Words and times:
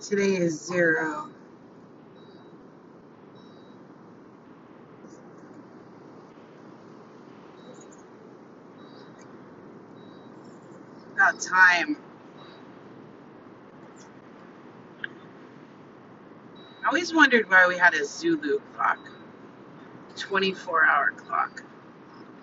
Today 0.00 0.36
is 0.36 0.60
zero. 0.66 1.30
About 11.14 11.40
time. 11.40 11.96
I 16.82 16.86
always 16.88 17.14
wondered 17.14 17.48
why 17.50 17.66
we 17.68 17.78
had 17.78 17.94
a 17.94 18.04
Zulu 18.04 18.60
clock, 18.74 18.98
24 20.16 20.86
hour 20.86 21.12
clock. 21.12 21.62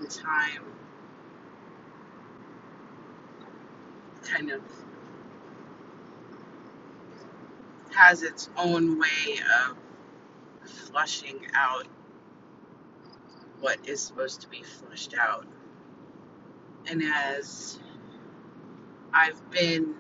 Time 0.10 0.64
kind 4.38 4.52
of 4.52 4.62
has 7.92 8.22
its 8.22 8.50
own 8.56 9.00
way 9.00 9.40
of 9.68 9.78
flushing 10.70 11.40
out 11.56 11.88
what 13.60 13.80
is 13.88 14.00
supposed 14.00 14.42
to 14.42 14.48
be 14.50 14.62
flushed 14.62 15.16
out. 15.20 15.48
And 16.88 17.02
as 17.02 17.80
I've 19.12 19.50
been 19.50 19.96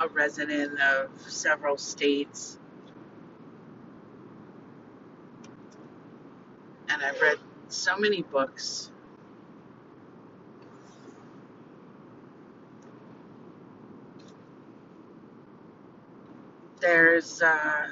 a 0.00 0.08
resident 0.08 0.80
of 0.80 1.10
several 1.28 1.78
states 1.78 2.58
and 6.88 7.00
I've 7.02 7.20
read 7.20 7.38
so 7.68 7.96
many 7.96 8.22
books, 8.22 8.90
there's 16.84 17.40
uh, 17.40 17.86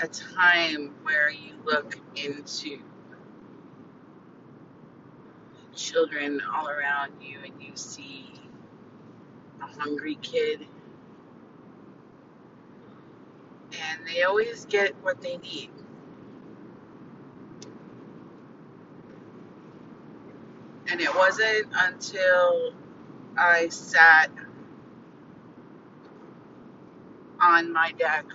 a 0.00 0.06
time 0.06 0.94
where 1.02 1.28
you 1.30 1.54
look 1.64 1.98
into 2.14 2.78
children 5.74 6.40
all 6.54 6.68
around 6.68 7.10
you 7.20 7.38
and 7.44 7.60
you 7.60 7.72
see 7.74 8.32
a 9.60 9.66
hungry 9.80 10.16
kid 10.22 10.60
and 13.72 14.06
they 14.06 14.22
always 14.22 14.64
get 14.66 14.94
what 15.02 15.20
they 15.20 15.38
need. 15.38 15.70
And 20.88 21.00
it 21.00 21.12
wasn't 21.16 21.66
until 21.74 22.74
I 23.36 23.68
sat 23.70 24.30
on 27.40 27.72
my 27.72 27.92
deck 27.98 28.26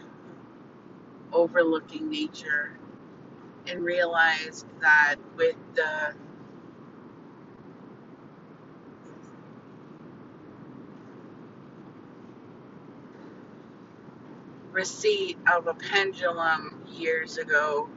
overlooking 1.32 2.10
nature 2.10 2.78
and 3.68 3.84
realized 3.84 4.66
that 4.82 5.16
with 5.36 5.56
the 5.76 6.14
receipt 14.72 15.38
of 15.56 15.68
a 15.68 15.74
pendulum 15.74 16.84
years 16.88 17.38
ago 17.38 17.90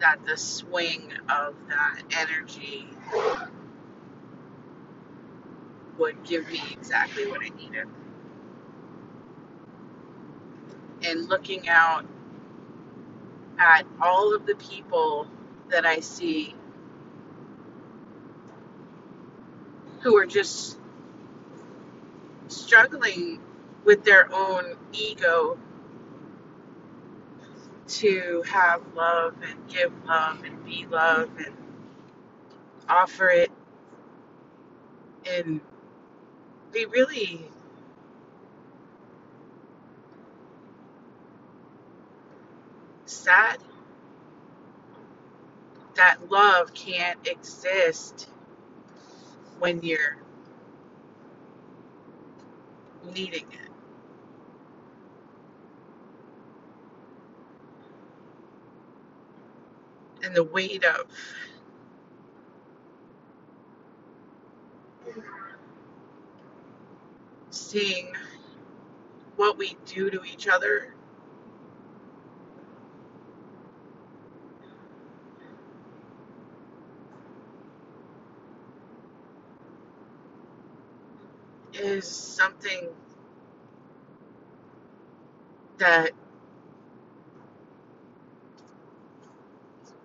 that 0.00 0.18
the 0.26 0.36
swing 0.36 1.12
of 1.28 1.54
that 1.68 2.02
energy 2.18 2.88
would 5.98 6.22
give 6.24 6.50
me 6.50 6.60
exactly 6.72 7.26
what 7.26 7.40
I 7.42 7.50
needed. 7.56 7.86
And 11.04 11.28
looking 11.28 11.68
out 11.68 12.04
at 13.58 13.86
all 14.00 14.34
of 14.34 14.46
the 14.46 14.54
people 14.56 15.26
that 15.70 15.86
I 15.86 16.00
see 16.00 16.54
who 20.02 20.16
are 20.18 20.26
just 20.26 20.78
struggling 22.48 23.40
with 23.84 24.04
their 24.04 24.32
own 24.34 24.76
ego 24.92 25.58
to 27.88 28.42
have 28.46 28.82
love 28.94 29.34
and 29.42 29.68
give 29.68 29.92
love 30.06 30.42
and 30.44 30.64
be 30.64 30.86
love 30.90 31.30
and 31.38 31.54
offer 32.88 33.28
it 33.28 33.50
and 35.30 35.60
be 36.72 36.86
really 36.86 37.50
sad 43.22 43.58
that 45.94 46.30
love 46.30 46.74
can't 46.74 47.26
exist 47.26 48.28
when 49.58 49.82
you're 49.82 50.16
needing 53.14 53.46
it. 53.52 53.68
And 60.24 60.34
the 60.34 60.44
weight 60.44 60.84
of 60.84 61.06
seeing 67.50 68.12
what 69.36 69.58
we 69.58 69.76
do 69.86 70.10
to 70.10 70.24
each 70.24 70.48
other 70.48 70.94
is 81.82 82.06
something 82.08 82.88
that 85.78 86.12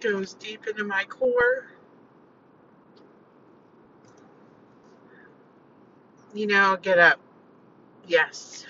goes 0.02 0.36
deep 0.36 0.68
into 0.68 0.84
my 0.84 1.06
core. 1.06 1.68
You 6.34 6.48
know, 6.48 6.78
get 6.82 7.00
up. 7.00 7.20
Yes. 8.08 8.66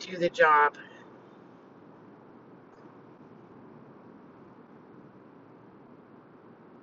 Do 0.00 0.16
the 0.18 0.30
job. 0.30 0.76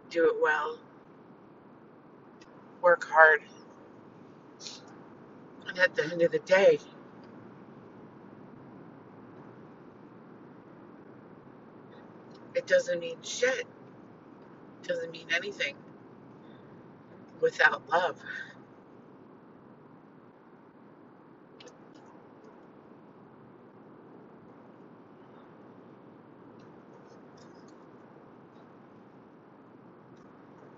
Do 0.09 0.25
it 0.29 0.35
well. 0.41 0.79
Work 2.81 3.05
hard. 3.09 3.41
And 5.67 5.79
at 5.79 5.95
the 5.95 6.05
end 6.05 6.21
of 6.21 6.31
the 6.31 6.39
day, 6.39 6.79
it 12.55 12.67
doesn't 12.67 12.99
mean 12.99 13.17
shit. 13.23 13.67
It 14.83 14.87
doesn't 14.87 15.11
mean 15.11 15.27
anything 15.35 15.75
without 17.41 17.89
love. 17.89 18.21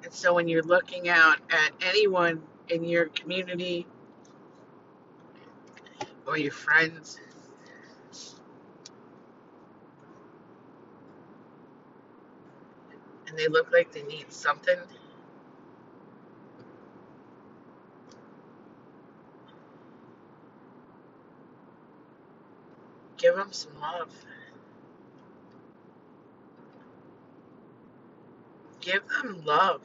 And 0.09 0.15
so 0.15 0.33
when 0.33 0.47
you're 0.47 0.63
looking 0.63 1.07
out 1.07 1.37
at 1.51 1.71
anyone 1.83 2.41
in 2.67 2.83
your 2.83 3.05
community 3.09 3.85
or 6.25 6.35
your 6.35 6.51
friends, 6.51 7.19
and 13.27 13.37
they 13.37 13.47
look 13.49 13.71
like 13.71 13.91
they 13.91 14.01
need 14.01 14.33
something, 14.33 14.79
give 23.19 23.35
them 23.35 23.49
some 23.51 23.79
love. 23.79 24.11
Give 28.91 29.07
them 29.07 29.43
love. 29.45 29.83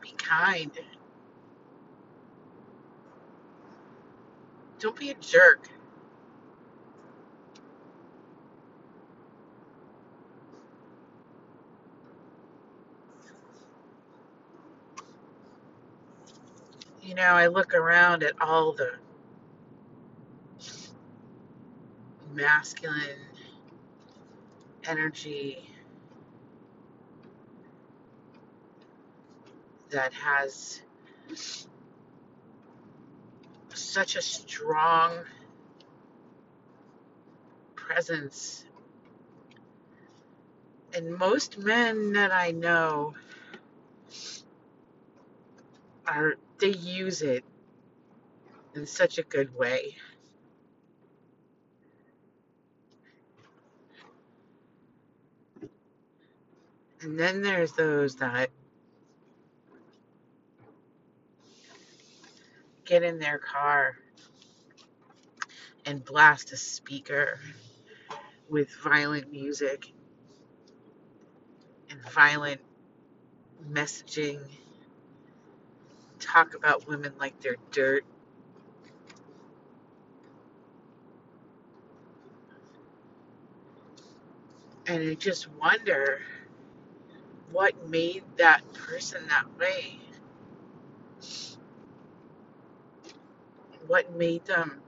Be 0.00 0.12
kind. 0.16 0.70
Don't 4.78 4.96
be 4.96 5.10
a 5.10 5.14
jerk. 5.16 5.68
You 17.02 17.14
know, 17.14 17.22
I 17.22 17.48
look 17.48 17.74
around 17.74 18.22
at 18.22 18.40
all 18.40 18.72
the 18.72 18.92
masculine 22.32 23.27
energy 24.88 25.68
that 29.90 30.12
has 30.14 30.82
such 33.74 34.16
a 34.16 34.22
strong 34.22 35.18
presence. 37.74 38.64
And 40.94 41.14
most 41.14 41.58
men 41.58 42.14
that 42.14 42.32
I 42.32 42.52
know 42.52 43.14
are, 46.06 46.34
they 46.58 46.68
use 46.70 47.22
it 47.22 47.44
in 48.74 48.86
such 48.86 49.18
a 49.18 49.22
good 49.22 49.54
way. 49.54 49.96
And 57.02 57.18
then 57.18 57.42
there's 57.42 57.72
those 57.72 58.16
that 58.16 58.50
get 62.84 63.02
in 63.02 63.18
their 63.18 63.38
car 63.38 63.96
and 65.86 66.04
blast 66.04 66.52
a 66.52 66.56
speaker 66.56 67.38
with 68.48 68.70
violent 68.82 69.30
music 69.30 69.92
and 71.90 72.00
violent 72.10 72.60
messaging, 73.70 74.40
talk 76.18 76.54
about 76.54 76.88
women 76.88 77.12
like 77.20 77.40
they're 77.40 77.56
dirt. 77.70 78.04
And 84.86 85.08
I 85.10 85.14
just 85.14 85.48
wonder 85.52 86.20
what 87.52 87.88
made 87.88 88.24
that 88.36 88.62
person 88.72 89.26
that 89.28 89.46
way. 89.58 89.98
What 93.86 94.12
made 94.14 94.44
them 94.46 94.82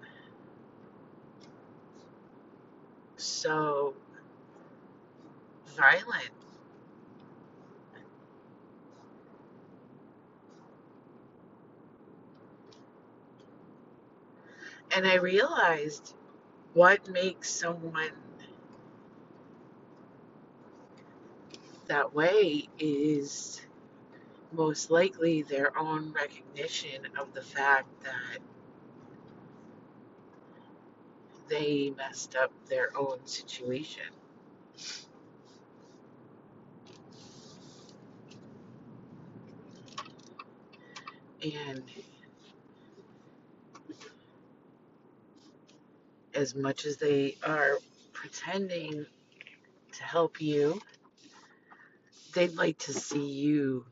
so 3.16 3.94
violent? 5.76 6.30
And 14.94 15.06
I 15.06 15.16
realized 15.16 16.14
what 16.74 17.08
makes 17.08 17.50
someone 17.50 18.10
that 21.90 22.14
way 22.14 22.68
is 22.78 23.60
most 24.52 24.92
likely 24.92 25.42
their 25.42 25.76
own 25.76 26.12
recognition 26.12 27.04
of 27.18 27.34
the 27.34 27.42
fact 27.42 27.88
that 28.04 28.38
they 31.48 31.92
messed 31.96 32.36
up 32.36 32.52
their 32.68 32.96
own 32.96 33.18
situation. 33.24 34.04
And 41.42 41.82
as 46.34 46.54
much 46.54 46.84
as 46.84 46.98
they 46.98 47.36
are 47.42 47.78
pretending 48.12 49.06
to 49.90 50.02
help 50.04 50.40
you, 50.40 50.80
they'd 52.32 52.56
like 52.56 52.78
to 52.78 52.92
see 52.92 53.26
you 53.26 53.84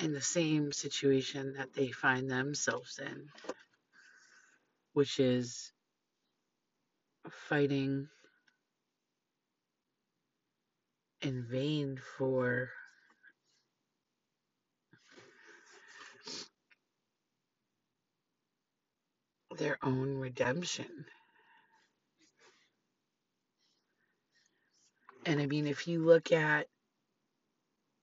in 0.00 0.12
the 0.12 0.22
same 0.22 0.72
situation 0.72 1.54
that 1.58 1.74
they 1.74 1.88
find 1.90 2.30
themselves 2.30 2.98
in, 2.98 3.28
which 4.92 5.20
is 5.20 5.72
fighting 7.48 8.08
in 11.22 11.46
vain 11.50 11.98
for 12.18 12.70
their 19.56 19.78
own 19.82 20.18
redemption. 20.18 21.06
And 25.34 25.42
I 25.42 25.46
mean, 25.46 25.66
if 25.66 25.88
you 25.88 26.04
look 26.04 26.30
at 26.30 26.68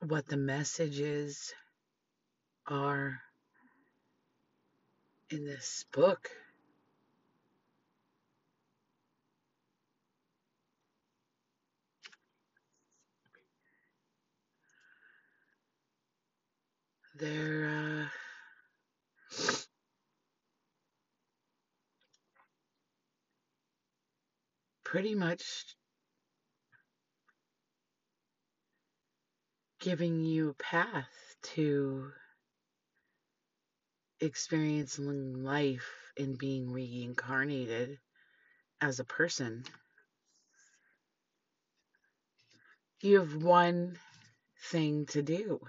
what 0.05 0.27
the 0.27 0.35
messages 0.35 1.53
are 2.67 3.21
in 5.29 5.45
this 5.45 5.85
book, 5.93 6.29
they're 17.17 18.09
uh, 18.09 19.49
pretty 24.83 25.15
much 25.15 25.77
giving 29.81 30.23
you 30.23 30.51
a 30.51 30.63
path 30.63 31.35
to 31.41 32.11
experiencing 34.19 35.43
life 35.43 35.89
and 36.17 36.37
being 36.37 36.71
reincarnated 36.71 37.97
as 38.79 38.99
a 38.99 39.03
person. 39.03 39.63
You 43.01 43.19
have 43.19 43.43
one 43.43 43.97
thing 44.69 45.07
to 45.07 45.23
do. 45.23 45.59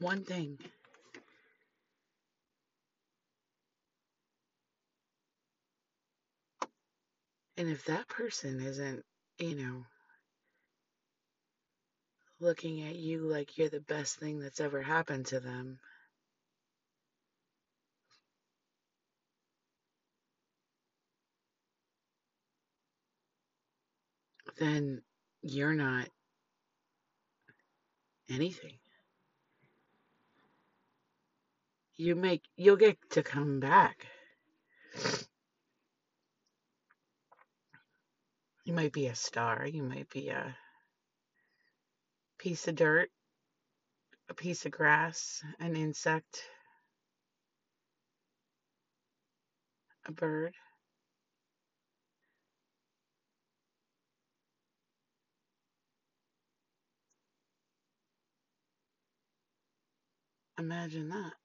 One 0.00 0.24
thing. 0.24 0.58
And 7.56 7.68
if 7.68 7.84
that 7.84 8.08
person 8.08 8.60
isn't, 8.60 9.04
you 9.38 9.54
know, 9.54 9.84
looking 12.40 12.82
at 12.82 12.96
you 12.96 13.20
like 13.20 13.56
you're 13.56 13.68
the 13.68 13.80
best 13.80 14.16
thing 14.18 14.40
that's 14.40 14.60
ever 14.60 14.82
happened 14.82 15.26
to 15.26 15.40
them, 15.40 15.78
then 24.58 25.02
you're 25.42 25.74
not 25.74 26.08
anything. 28.28 28.78
You 31.96 32.16
make 32.16 32.42
you'll 32.56 32.76
get 32.76 32.98
to 33.10 33.22
come 33.22 33.60
back. 33.60 34.06
You 38.64 38.72
might 38.72 38.92
be 38.92 39.08
a 39.08 39.14
star, 39.14 39.66
you 39.66 39.82
might 39.82 40.08
be 40.10 40.28
a 40.30 40.56
piece 42.38 42.66
of 42.66 42.76
dirt, 42.76 43.10
a 44.30 44.34
piece 44.34 44.64
of 44.64 44.72
grass, 44.72 45.42
an 45.60 45.76
insect, 45.76 46.42
a 50.06 50.12
bird. 50.12 50.54
Imagine 60.58 61.10
that. 61.10 61.43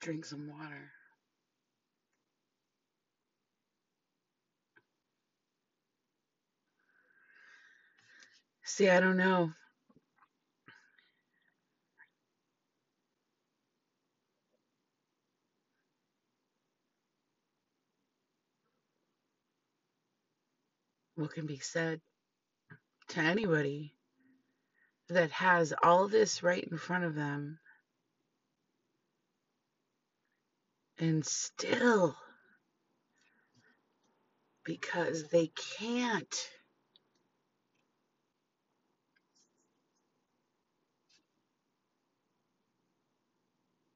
Drink 0.00 0.24
some 0.24 0.48
water. 0.48 0.90
See, 8.64 8.88
I 8.88 9.00
don't 9.00 9.16
know. 9.16 9.52
what 21.20 21.34
can 21.34 21.46
be 21.46 21.58
said 21.58 22.00
to 23.08 23.20
anybody 23.20 23.92
that 25.10 25.30
has 25.30 25.74
all 25.82 26.08
this 26.08 26.42
right 26.42 26.66
in 26.70 26.78
front 26.78 27.04
of 27.04 27.14
them 27.14 27.58
and 31.00 31.24
still 31.24 32.14
because 34.64 35.28
they 35.28 35.50
can't. 35.78 36.50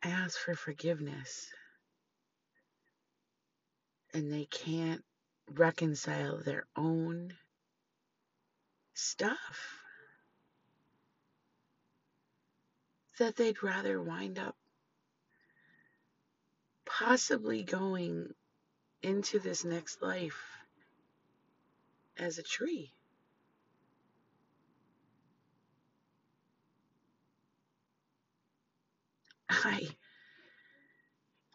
Ask 0.03 0.39
for 0.39 0.55
forgiveness. 0.55 1.49
And 4.13 4.33
they 4.33 4.47
can't 4.47 5.03
reconcile 5.51 6.39
their 6.39 6.67
own 6.77 7.35
stuff 8.95 9.81
that 13.19 13.37
they'd 13.37 13.63
rather 13.63 14.01
wind 14.01 14.39
up 14.39 14.57
possibly 16.87 17.63
going 17.63 18.33
into 19.03 19.39
this 19.39 19.65
next 19.65 20.03
life 20.03 20.41
as 22.19 22.39
a 22.39 22.43
tree. 22.43 22.93
I 29.49 29.89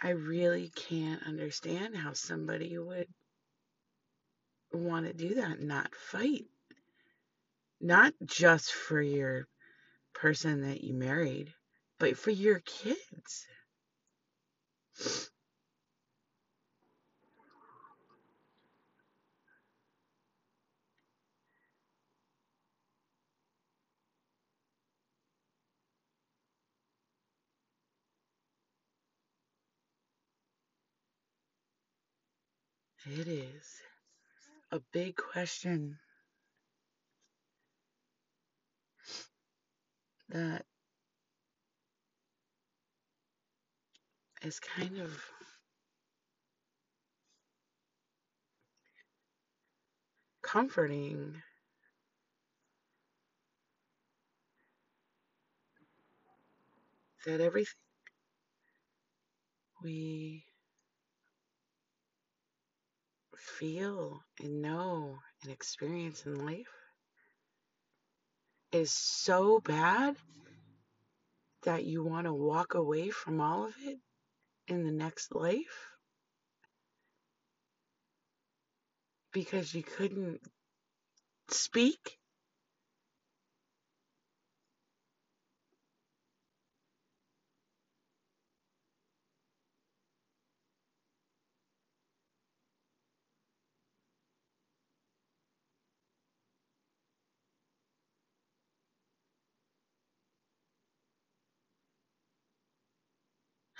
I 0.02 0.12
really 0.12 0.72
can't 0.76 1.24
understand 1.24 1.96
how 1.96 2.14
somebody 2.14 2.78
would 2.78 3.08
want 4.72 5.08
to 5.08 5.14
do 5.14 5.36
that 5.36 5.60
not 5.62 5.94
fight. 5.96 6.46
Not 7.82 8.14
just 8.26 8.72
for 8.72 9.02
your 9.02 9.48
person 10.14 10.62
that 10.62 10.84
you 10.84 10.94
married, 10.94 11.54
but 11.98 12.18
for 12.18 12.32
your 12.32 12.60
kids. 12.60 13.48
It 33.06 33.28
is 33.28 33.82
a 34.72 34.82
big 34.92 35.16
question 35.16 35.98
that 40.30 40.66
is 44.42 44.60
kind 44.60 44.98
of 45.00 45.24
comforting. 50.42 51.42
That 57.26 57.42
everything 57.42 57.76
we 59.84 60.44
feel 63.58 64.22
and 64.40 64.62
know 64.62 65.18
and 65.44 65.52
experience 65.52 66.26
in 66.26 66.46
life 66.46 66.68
is 68.72 68.92
so 68.92 69.60
bad 69.60 70.16
that 71.64 71.86
you 71.86 72.04
want 72.04 72.26
to 72.26 72.34
walk 72.34 72.76
away 72.76 73.10
from 73.10 73.42
all 73.42 73.66
of 73.66 73.74
it 73.84 73.98
in 74.68 74.84
the 74.84 74.92
next 74.92 75.34
life 75.36 75.90
because 79.34 79.74
you 79.74 79.84
couldn't 79.84 80.40
speak. 81.50 82.19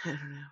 I 0.06 0.10
don't 0.12 0.32
know. 0.32 0.46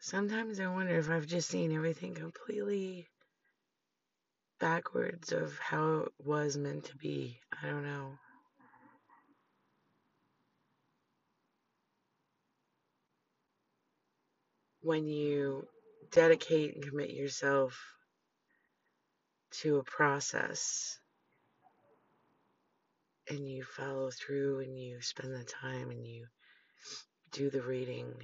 Sometimes 0.00 0.58
I 0.58 0.66
wonder 0.66 0.98
if 0.98 1.08
I've 1.08 1.26
just 1.26 1.48
seen 1.48 1.70
everything 1.72 2.14
completely 2.14 3.06
backwards 4.58 5.32
of 5.32 5.56
how 5.58 5.98
it 6.06 6.12
was 6.24 6.56
meant 6.56 6.86
to 6.86 6.96
be. 6.96 7.38
I 7.62 7.66
don't 7.66 7.84
know. 7.84 8.18
When 14.80 15.06
you 15.06 15.68
dedicate 16.10 16.74
and 16.74 16.84
commit 16.84 17.10
yourself 17.10 17.78
to 19.60 19.76
a 19.76 19.84
process 19.84 20.98
and 23.28 23.48
you 23.48 23.62
follow 23.62 24.10
through 24.10 24.60
and 24.60 24.78
you 24.78 25.00
spend 25.00 25.34
the 25.34 25.44
time 25.44 25.90
and 25.90 26.06
you 26.06 26.26
do 27.32 27.50
the 27.50 27.62
reading 27.62 28.14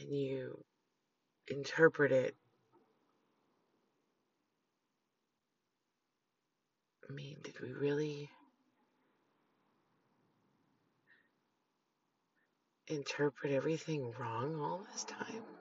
and 0.00 0.12
you 0.12 0.64
interpret 1.48 2.12
it. 2.12 2.34
I 7.08 7.12
mean, 7.12 7.36
did 7.42 7.60
we 7.60 7.72
really 7.72 8.30
interpret 12.86 13.52
everything 13.52 14.12
wrong 14.18 14.60
all 14.60 14.82
this 14.92 15.04
time? 15.04 15.57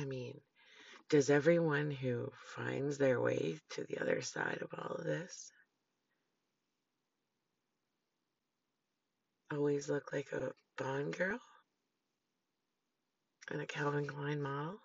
I 0.00 0.06
mean, 0.06 0.40
does 1.10 1.28
everyone 1.28 1.90
who 1.90 2.32
finds 2.56 2.96
their 2.96 3.20
way 3.20 3.58
to 3.72 3.84
the 3.84 3.98
other 3.98 4.22
side 4.22 4.62
of 4.62 4.70
all 4.78 4.96
of 4.96 5.04
this 5.04 5.52
always 9.52 9.90
look 9.90 10.12
like 10.12 10.32
a 10.32 10.52
Bond 10.78 11.16
girl 11.16 11.40
and 13.50 13.60
a 13.60 13.66
Calvin 13.66 14.06
Klein 14.06 14.40
model? 14.40 14.78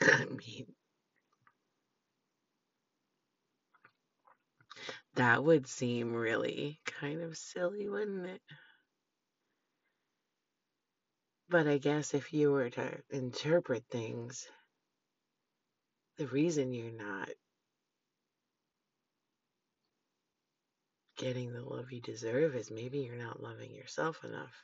I 0.02 0.24
mean, 0.26 0.73
that 5.14 5.44
would 5.44 5.66
seem 5.66 6.12
really 6.12 6.80
kind 6.86 7.22
of 7.22 7.36
silly, 7.36 7.88
wouldn't 7.88 8.26
it? 8.26 8.42
But 11.48 11.66
I 11.68 11.78
guess 11.78 12.14
if 12.14 12.32
you 12.32 12.50
were 12.52 12.70
to 12.70 13.02
interpret 13.10 13.84
things, 13.90 14.46
the 16.16 16.26
reason 16.26 16.72
you're 16.72 16.90
not 16.90 17.28
getting 21.16 21.52
the 21.52 21.62
love 21.62 21.92
you 21.92 22.00
deserve 22.00 22.56
is 22.56 22.70
maybe 22.70 23.00
you're 23.00 23.16
not 23.16 23.42
loving 23.42 23.72
yourself 23.74 24.24
enough. 24.24 24.54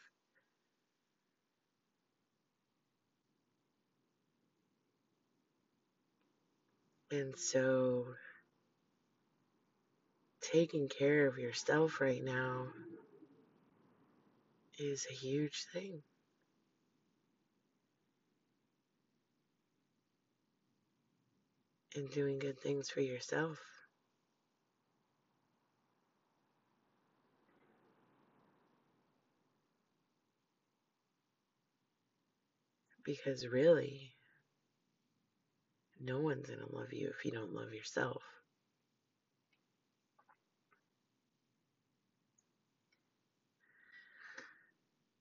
And 7.12 7.36
so, 7.36 8.06
taking 10.52 10.88
care 10.88 11.26
of 11.26 11.38
yourself 11.38 12.00
right 12.00 12.24
now 12.24 12.66
is 14.78 15.06
a 15.08 15.14
huge 15.14 15.64
thing. 15.72 16.02
And 21.94 22.10
doing 22.10 22.38
good 22.38 22.60
things 22.60 22.88
for 22.88 23.00
yourself. 23.00 23.58
Because 33.04 33.46
really, 33.46 34.12
no 36.00 36.20
one's 36.20 36.46
going 36.46 36.60
to 36.60 36.76
love 36.76 36.92
you 36.92 37.10
if 37.16 37.24
you 37.24 37.32
don't 37.32 37.52
love 37.52 37.72
yourself. 37.72 38.22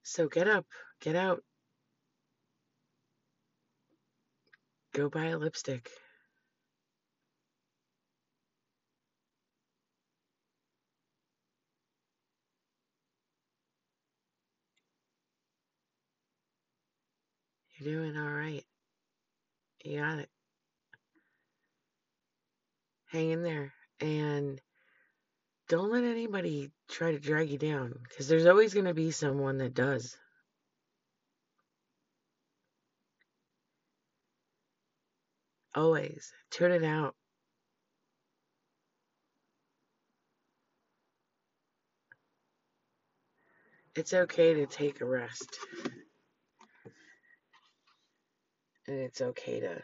So 0.10 0.28
get 0.28 0.48
up, 0.48 0.66
get 1.02 1.16
out, 1.16 1.44
go 4.92 5.08
buy 5.08 5.28
a 5.28 5.38
lipstick. 5.38 5.88
You're 17.78 18.02
doing 18.02 18.18
all 18.18 18.32
right. 18.32 18.66
You 19.86 20.00
got 20.00 20.18
it. 20.18 20.30
Hang 23.12 23.30
in 23.30 23.44
there 23.44 23.74
and 24.02 24.60
don't 25.70 25.92
let 25.92 26.04
anybody 26.04 26.72
try 26.90 27.12
to 27.12 27.20
drag 27.20 27.52
you 27.52 27.60
down 27.60 27.94
because 28.10 28.28
there's 28.28 28.48
always 28.48 28.74
going 28.74 28.88
to 28.88 28.94
be 28.96 29.12
someone 29.12 29.60
that 29.60 29.76
does. 29.76 30.18
Always. 35.76 36.34
Tune 36.50 36.72
it 36.72 36.84
out. 36.84 37.14
It's 43.96 44.14
okay 44.14 44.56
to 44.56 44.66
take 44.66 45.02
a 45.02 45.06
rest. 45.06 45.60
And 48.88 48.98
it's 48.98 49.22
okay 49.22 49.60
to 49.60 49.84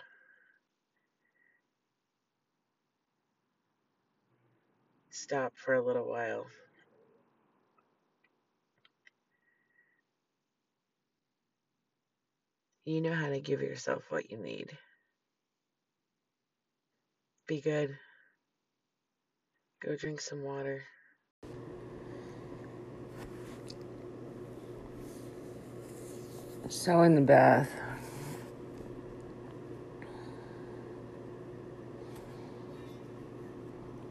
stop 5.26 5.54
for 5.56 5.74
a 5.74 5.82
little 5.82 6.08
while. 6.08 6.46
You 12.86 13.02
know 13.02 13.16
how 13.16 13.30
to 13.30 13.40
give 13.40 13.60
yourself 13.60 14.04
what 14.10 14.30
you 14.30 14.38
need. 14.38 14.78
Be 17.48 17.60
good. 17.60 17.98
Go 19.84 19.96
drink 19.96 20.22
some 20.22 20.44
water. 20.44 20.84
So, 26.70 27.02
in 27.02 27.16
the 27.16 27.22
bath, 27.22 27.72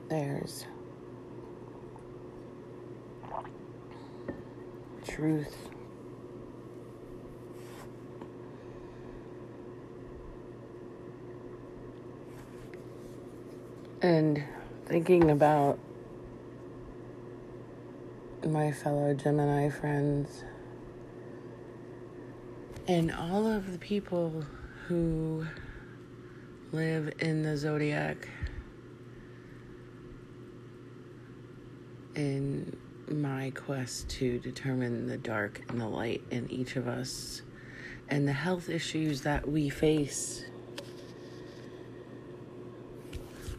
there's 0.08 0.66
truth. 5.06 5.68
And 14.02 14.42
thinking 14.86 15.30
about 15.30 15.78
my 18.46 18.72
fellow 18.72 19.14
Gemini 19.14 19.70
friends 19.70 20.44
and 22.86 23.10
all 23.10 23.46
of 23.46 23.72
the 23.72 23.78
people 23.78 24.44
who 24.86 25.46
live 26.72 27.14
in 27.20 27.42
the 27.42 27.56
zodiac 27.56 28.28
in 32.14 32.76
my 33.10 33.50
quest 33.54 34.08
to 34.08 34.38
determine 34.38 35.06
the 35.06 35.18
dark 35.18 35.62
and 35.68 35.80
the 35.80 35.88
light 35.88 36.22
in 36.30 36.50
each 36.50 36.76
of 36.76 36.88
us 36.88 37.42
and 38.08 38.26
the 38.26 38.32
health 38.32 38.68
issues 38.68 39.22
that 39.22 39.48
we 39.48 39.68
face. 39.68 40.44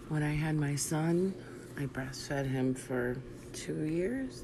When 0.10 0.24
I 0.24 0.34
had 0.34 0.56
my 0.56 0.76
son, 0.76 1.34
I 1.78 1.86
breastfed 1.88 2.50
him 2.50 2.74
for 2.74 3.18
two 3.54 3.86
years. 3.86 4.44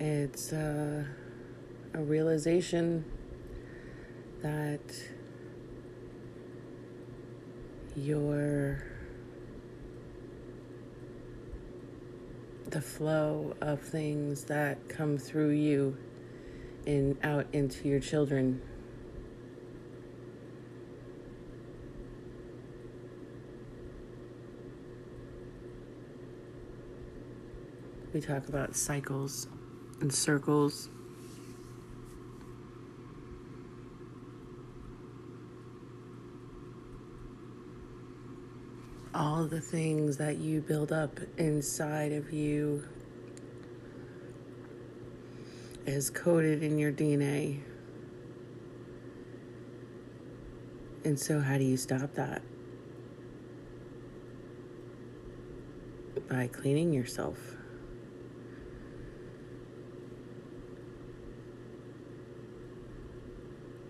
It's 0.00 0.52
uh, 0.52 1.04
a 1.98 2.02
realization 2.02 3.04
that 4.40 4.80
your 7.96 8.84
the 12.70 12.80
flow 12.80 13.52
of 13.60 13.80
things 13.80 14.44
that 14.44 14.88
come 14.88 15.18
through 15.18 15.50
you 15.50 15.96
and 16.86 17.18
out 17.24 17.46
into 17.52 17.88
your 17.88 17.98
children. 17.98 18.62
We 28.14 28.20
talk 28.20 28.46
about 28.48 28.76
cycles 28.76 29.48
and 30.00 30.14
circles 30.14 30.90
all 39.18 39.46
the 39.46 39.60
things 39.60 40.16
that 40.16 40.38
you 40.38 40.60
build 40.60 40.92
up 40.92 41.18
inside 41.38 42.12
of 42.12 42.32
you 42.32 42.84
is 45.86 46.08
coded 46.08 46.62
in 46.62 46.78
your 46.78 46.92
DNA. 46.92 47.58
And 51.04 51.18
so, 51.18 51.40
how 51.40 51.58
do 51.58 51.64
you 51.64 51.76
stop 51.76 52.14
that? 52.14 52.42
By 56.28 56.46
cleaning 56.46 56.92
yourself. 56.92 57.38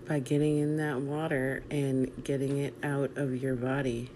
By 0.08 0.20
getting 0.20 0.58
in 0.58 0.78
that 0.78 1.02
water 1.02 1.62
and 1.70 2.24
getting 2.24 2.56
it 2.56 2.72
out 2.82 3.18
of 3.18 3.42
your 3.42 3.56
body. 3.56 4.10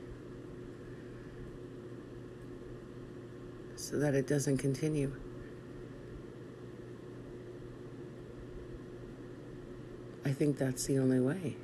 So 3.92 3.98
that 3.98 4.14
it 4.14 4.26
doesn't 4.26 4.56
continue. 4.56 5.12
I 10.24 10.32
think 10.32 10.56
that's 10.56 10.86
the 10.86 10.98
only 10.98 11.20
way. 11.20 11.56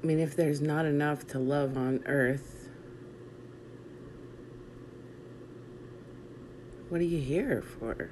I 0.00 0.06
mean, 0.06 0.20
if 0.20 0.36
there's 0.36 0.60
not 0.60 0.84
enough 0.84 1.26
to 1.28 1.40
love 1.40 1.76
on 1.76 2.04
earth, 2.06 2.68
what 6.88 7.00
are 7.00 7.04
you 7.04 7.18
here 7.18 7.62
for? 7.62 8.10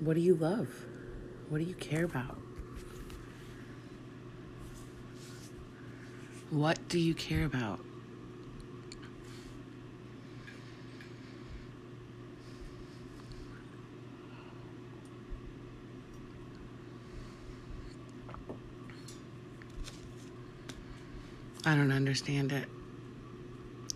What 0.00 0.14
do 0.14 0.20
you 0.20 0.34
love? 0.34 0.86
What 1.50 1.58
do 1.58 1.64
you 1.64 1.74
care 1.74 2.04
about? 2.04 2.47
What 6.50 6.88
do 6.88 6.98
you 6.98 7.14
care 7.14 7.44
about? 7.44 7.78
I 21.66 21.74
don't 21.74 21.92
understand 21.92 22.52
it. 22.52 22.66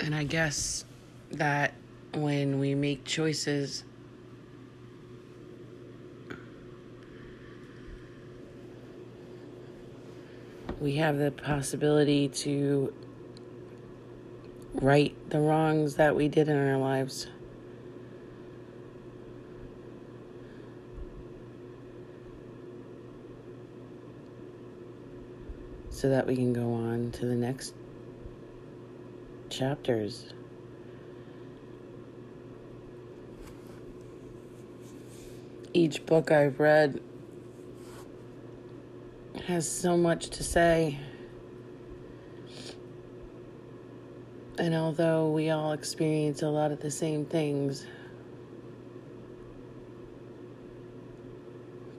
And 0.00 0.14
I 0.14 0.24
guess 0.24 0.84
that 1.30 1.72
when 2.12 2.58
we 2.58 2.74
make 2.74 3.06
choices, 3.06 3.84
we 10.82 10.96
have 10.96 11.16
the 11.16 11.30
possibility 11.30 12.28
to 12.28 12.92
right 14.74 15.14
the 15.30 15.38
wrongs 15.38 15.94
that 15.94 16.16
we 16.16 16.26
did 16.26 16.48
in 16.48 16.56
our 16.56 16.76
lives. 16.76 17.28
So 25.90 26.08
that 26.08 26.26
we 26.26 26.34
can 26.34 26.52
go 26.52 26.74
on 26.74 27.12
to 27.12 27.26
the 27.26 27.36
next 27.36 27.74
chapters. 29.50 30.32
Each 35.72 36.04
book 36.04 36.32
I've 36.32 36.58
read 36.58 37.00
has 39.46 39.68
so 39.68 39.96
much 39.96 40.30
to 40.30 40.44
say. 40.44 40.98
And 44.58 44.74
although 44.74 45.30
we 45.30 45.50
all 45.50 45.72
experience 45.72 46.42
a 46.42 46.48
lot 46.48 46.70
of 46.70 46.80
the 46.80 46.90
same 46.90 47.24
things, 47.24 47.86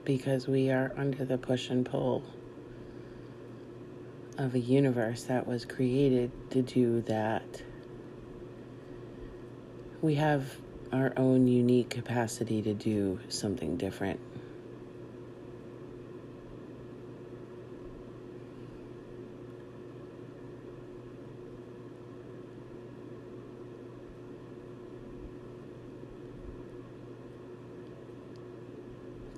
because 0.04 0.46
we 0.46 0.70
are 0.70 0.92
under 0.96 1.24
the 1.24 1.38
push 1.38 1.70
and 1.70 1.84
pull 1.84 2.22
of 4.38 4.54
a 4.54 4.58
universe 4.58 5.24
that 5.24 5.46
was 5.46 5.64
created 5.64 6.30
to 6.50 6.62
do 6.62 7.00
that, 7.02 7.62
we 10.00 10.14
have 10.14 10.56
our 10.92 11.12
own 11.16 11.48
unique 11.48 11.90
capacity 11.90 12.62
to 12.62 12.74
do 12.74 13.18
something 13.28 13.76
different. 13.76 14.20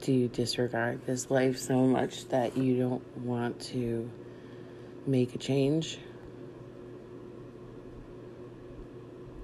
Do 0.07 0.29
disregard 0.29 1.05
this 1.05 1.33
life 1.33 1.59
so 1.59 1.81
much 1.81 2.29
that 2.29 2.57
you 2.57 2.79
don't 2.79 3.19
want 3.19 3.61
to 3.61 4.09
make 5.05 5.35
a 5.35 5.39
change? 5.39 5.99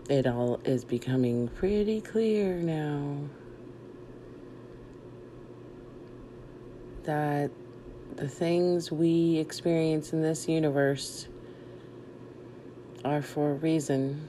It 0.09 0.29
all 0.29 0.61
is 0.65 0.85
becoming 0.85 1.49
pretty 1.49 2.01
clear 2.01 2.55
now 2.55 3.17
that 7.03 7.51
the 8.15 8.29
things 8.29 8.93
we 8.93 9.39
experience 9.39 10.13
in 10.13 10.23
this 10.23 10.49
universe 10.49 11.27
are 13.05 13.21
for 13.21 13.51
a 13.51 13.55
reason. 13.55 14.29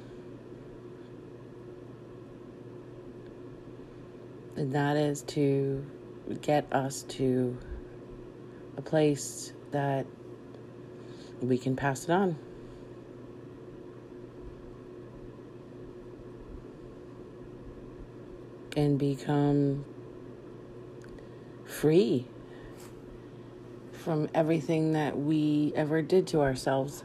And 4.56 4.74
that 4.74 4.98
is 4.98 5.22
to 5.22 5.86
get 6.41 6.72
us 6.74 7.04
to 7.04 7.58
a 8.78 8.82
place 8.82 9.54
that 9.72 10.06
we 11.41 11.58
can 11.58 11.76
pass 11.76 12.06
it 12.06 12.10
on. 12.10 12.38
And 18.76 18.98
become 18.98 19.86
free 21.65 22.26
from 23.91 24.28
everything 24.34 24.93
that 24.93 25.17
we 25.17 25.72
ever 25.76 26.02
did 26.02 26.28
to 26.28 26.41
ourselves. 26.41 27.04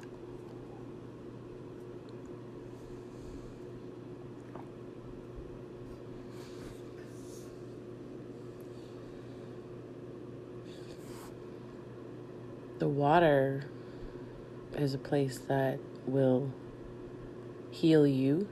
the 12.78 12.88
water 12.98 13.64
is 14.76 14.92
a 14.92 14.98
place 14.98 15.38
that 15.46 15.78
will 16.04 16.52
heal 17.70 18.04
you 18.04 18.48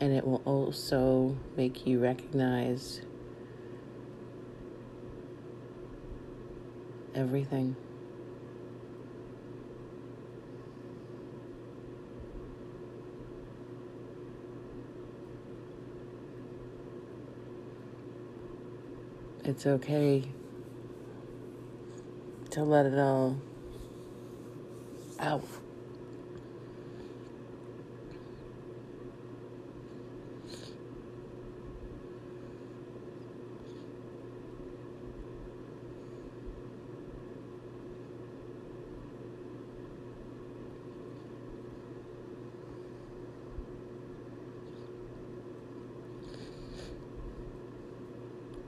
and 0.00 0.14
it 0.14 0.26
will 0.26 0.40
also 0.46 1.36
make 1.58 1.86
you 1.86 1.98
recognize 2.00 3.02
everything. 7.14 7.76
It's 19.44 19.66
okay 19.66 20.24
to 22.56 22.64
let 22.64 22.86
it 22.86 22.98
all 22.98 23.36
out. 25.20 25.44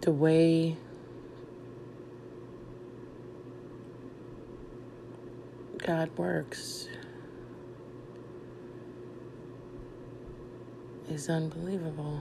The 0.03 0.13
way 0.13 0.77
God 5.89 6.11
works 6.19 6.87
is 11.09 11.31
unbelievable. 11.31 12.21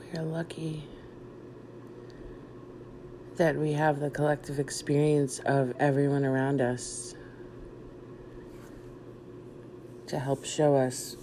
We 0.00 0.18
are 0.18 0.24
lucky 0.24 0.82
that 3.36 3.54
we 3.54 3.74
have 3.74 4.00
the 4.00 4.10
collective 4.10 4.58
experience 4.58 5.38
of 5.46 5.72
everyone 5.78 6.24
around 6.24 6.60
us 6.60 7.14
to 10.06 10.18
help 10.18 10.44
show 10.44 10.76
us 10.76 11.16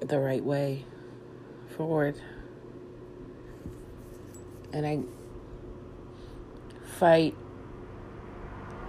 the 0.00 0.18
right 0.18 0.44
way 0.44 0.84
forward. 1.76 2.20
And 4.72 4.86
I 4.86 5.00
fight, 6.98 7.34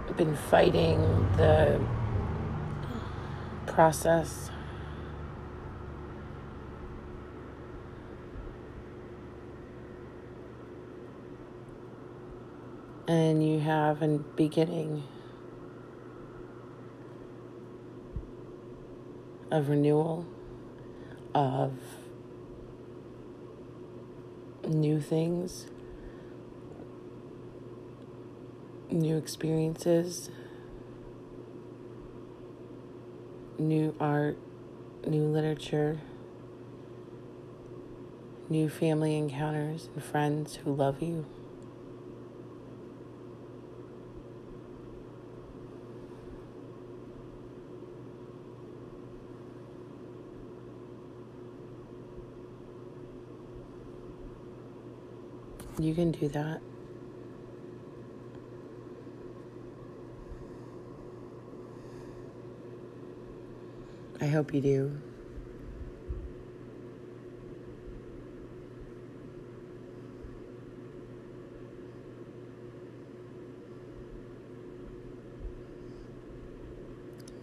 I've 0.08 0.16
been 0.16 0.36
fighting 0.36 1.00
the 1.36 1.80
process. 3.66 4.50
And 13.06 13.42
you 13.46 13.60
have 13.60 14.02
a 14.02 14.18
beginning. 14.18 15.02
Of 19.58 19.68
renewal, 19.68 20.24
of 21.34 21.72
new 24.68 25.00
things, 25.00 25.66
new 28.88 29.16
experiences, 29.16 30.30
new 33.58 33.96
art, 33.98 34.38
new 35.04 35.24
literature, 35.24 35.98
new 38.48 38.68
family 38.68 39.16
encounters, 39.16 39.88
and 39.92 40.04
friends 40.04 40.54
who 40.56 40.72
love 40.72 41.02
you. 41.02 41.26
You 55.80 55.94
can 55.94 56.10
do 56.10 56.26
that. 56.28 56.60
I 64.20 64.26
hope 64.26 64.52
you 64.52 64.60
do. 64.60 65.00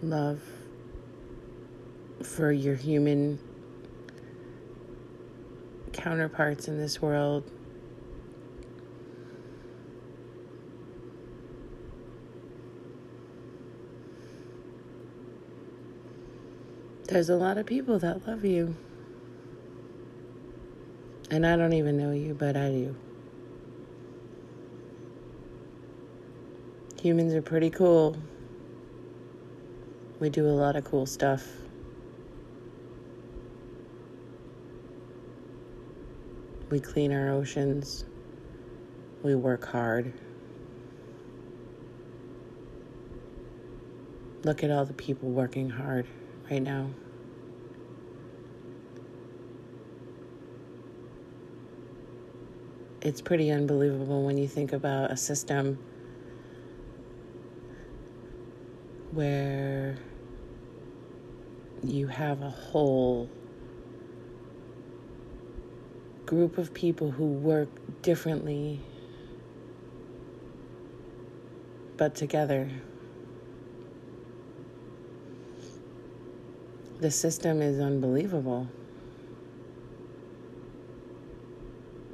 Love 0.02 0.42
for 2.22 2.52
your 2.52 2.74
human 2.74 3.38
counterparts 5.94 6.68
in 6.68 6.76
this 6.76 7.00
world. 7.00 7.50
There's 17.16 17.30
a 17.30 17.36
lot 17.36 17.56
of 17.56 17.64
people 17.64 17.98
that 18.00 18.28
love 18.28 18.44
you. 18.44 18.76
And 21.30 21.46
I 21.46 21.56
don't 21.56 21.72
even 21.72 21.96
know 21.96 22.12
you, 22.12 22.34
but 22.34 22.58
I 22.58 22.68
do. 22.68 22.94
Humans 27.00 27.32
are 27.32 27.40
pretty 27.40 27.70
cool. 27.70 28.18
We 30.20 30.28
do 30.28 30.46
a 30.46 30.52
lot 30.52 30.76
of 30.76 30.84
cool 30.84 31.06
stuff. 31.06 31.42
We 36.68 36.80
clean 36.80 37.14
our 37.14 37.30
oceans. 37.30 38.04
We 39.22 39.34
work 39.34 39.64
hard. 39.64 40.12
Look 44.44 44.62
at 44.62 44.70
all 44.70 44.84
the 44.84 44.92
people 44.92 45.30
working 45.30 45.70
hard 45.70 46.06
right 46.50 46.62
now. 46.62 46.90
It's 53.06 53.20
pretty 53.20 53.52
unbelievable 53.52 54.24
when 54.24 54.36
you 54.36 54.48
think 54.48 54.72
about 54.72 55.12
a 55.12 55.16
system 55.16 55.78
where 59.12 59.96
you 61.84 62.08
have 62.08 62.42
a 62.42 62.50
whole 62.50 63.30
group 66.24 66.58
of 66.58 66.74
people 66.74 67.12
who 67.12 67.26
work 67.26 67.68
differently 68.02 68.80
but 71.96 72.16
together. 72.16 72.68
The 76.98 77.12
system 77.12 77.62
is 77.62 77.78
unbelievable. 77.78 78.66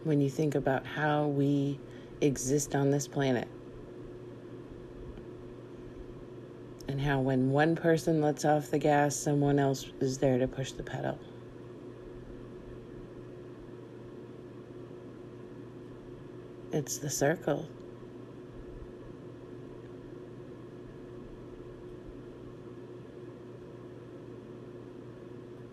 When 0.04 0.20
you 0.20 0.28
think 0.28 0.54
about 0.54 0.84
how 0.84 1.26
we 1.26 1.78
exist 2.20 2.74
on 2.74 2.90
this 2.90 3.06
planet. 3.06 3.48
And 6.88 7.00
how, 7.00 7.20
when 7.20 7.50
one 7.50 7.76
person 7.76 8.20
lets 8.20 8.44
off 8.44 8.70
the 8.70 8.78
gas, 8.78 9.16
someone 9.16 9.58
else 9.58 9.86
is 10.00 10.18
there 10.18 10.38
to 10.38 10.48
push 10.48 10.72
the 10.72 10.82
pedal. 10.82 11.18
It's 16.72 16.98
the 16.98 17.10
circle. 17.10 17.68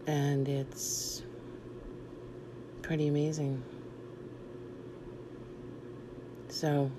And 0.08 0.48
it's 0.48 1.24
pretty 2.82 3.08
amazing. 3.08 3.64
So, 6.60 6.92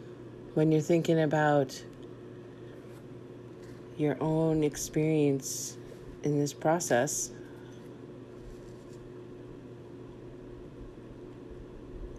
when 0.54 0.72
you're 0.72 0.80
thinking 0.80 1.20
about 1.20 1.84
your 3.98 4.16
own 4.18 4.64
experience 4.64 5.76
in 6.22 6.38
this 6.38 6.54
process, 6.54 7.30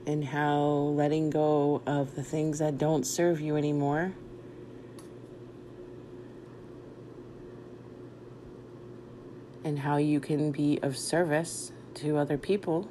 and 0.06 0.24
how 0.24 0.62
letting 0.94 1.32
go 1.32 1.82
of 1.88 2.14
the 2.14 2.22
things 2.22 2.60
that 2.60 2.78
don't 2.78 3.08
serve 3.08 3.42
you 3.42 3.56
anymore 3.56 4.14
and 9.64 9.80
how 9.80 9.98
you 9.98 10.20
can 10.20 10.52
be 10.52 10.78
of 10.84 10.96
service 10.96 11.72
to 11.96 12.18
other 12.18 12.38
people. 12.38 12.88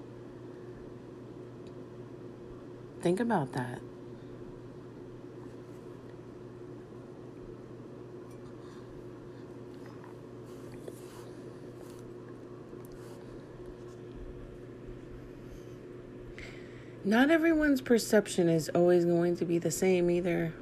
Think 3.01 3.21
about 3.21 3.53
that. 3.53 3.81
Not 17.11 17.29
everyone's 17.29 17.81
perception 17.81 18.49
is 18.49 18.68
always 18.68 19.05
going 19.05 19.37
to 19.38 19.44
be 19.44 19.59
the 19.59 19.73
same 19.73 20.09
either. 20.12 20.55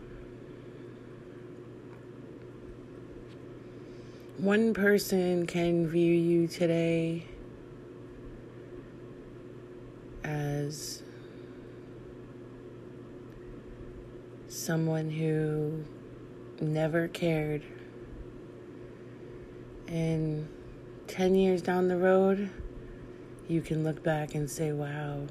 One 4.39 4.73
person 4.73 5.47
can 5.47 5.87
view 5.87 6.11
you 6.11 6.49
today 6.49 7.27
as 10.25 11.03
someone 14.49 15.11
who 15.11 15.85
never 16.63 17.09
cared. 17.09 17.63
And 19.87 20.49
10 21.09 21.35
years 21.35 21.61
down 21.61 21.89
the 21.89 21.99
road, 21.99 22.49
you 23.49 23.61
can 23.61 23.85
look 23.85 24.03
back 24.03 24.35
and 24.35 24.49
say, 24.49 24.73
wow 24.73 25.27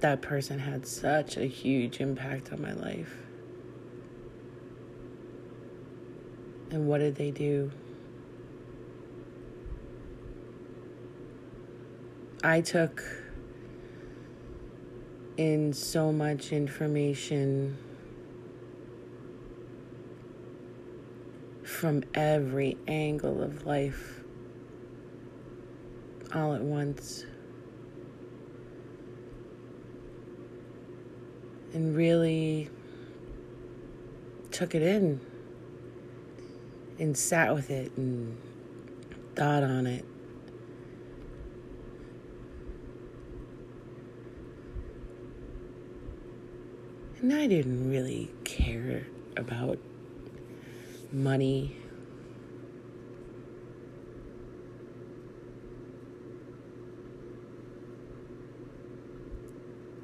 that 0.00 0.22
person 0.22 0.58
had 0.58 0.86
such 0.86 1.36
a 1.36 1.44
huge 1.44 2.00
impact 2.00 2.52
on 2.52 2.62
my 2.62 2.72
life. 2.72 3.16
And 6.70 6.86
what 6.86 6.98
did 6.98 7.16
they 7.16 7.30
do? 7.30 7.70
I 12.42 12.60
took 12.60 13.02
in 15.36 15.72
so 15.72 16.12
much 16.12 16.52
information 16.52 17.76
from 21.64 22.02
every 22.14 22.76
angle 22.88 23.42
of 23.42 23.66
life 23.66 24.20
all 26.34 26.54
at 26.54 26.62
once. 26.62 27.24
And 31.72 31.96
really 31.96 32.68
took 34.50 34.74
it 34.74 34.82
in 34.82 35.20
and 36.98 37.16
sat 37.16 37.54
with 37.54 37.70
it 37.70 37.92
and 37.96 38.36
thought 39.34 39.62
on 39.62 39.86
it. 39.86 40.04
And 47.20 47.32
I 47.32 47.46
didn't 47.46 47.90
really 47.90 48.30
care 48.44 49.06
about 49.36 49.78
money. 51.12 51.76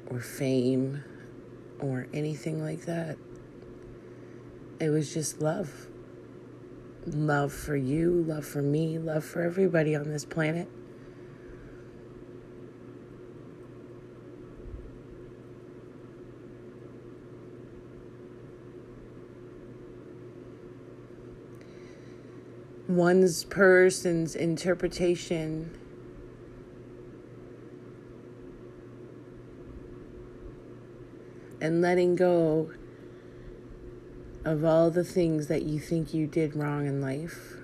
Or 0.09 0.19
fame 0.19 1.03
or 1.79 2.07
anything 2.13 2.61
like 2.61 2.85
that. 2.85 3.17
It 4.79 4.89
was 4.89 5.13
just 5.13 5.41
love. 5.41 5.87
Love 7.05 7.53
for 7.53 7.75
you, 7.75 8.23
love 8.27 8.45
for 8.45 8.61
me, 8.61 8.99
love 8.99 9.23
for 9.23 9.41
everybody 9.41 9.95
on 9.95 10.09
this 10.09 10.25
planet. 10.25 10.67
One's 22.87 23.43
person's 23.45 24.35
interpretation 24.35 25.77
and 31.59 31.81
letting 31.81 32.15
go 32.15 32.71
of 34.45 34.63
all 34.63 34.89
the 34.89 35.03
things 35.03 35.47
that 35.47 35.63
you 35.63 35.79
think 35.79 36.13
you 36.13 36.27
did 36.27 36.55
wrong 36.55 36.87
in 36.87 37.01
life, 37.01 37.57